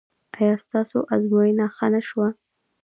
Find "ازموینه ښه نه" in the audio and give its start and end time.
1.15-2.01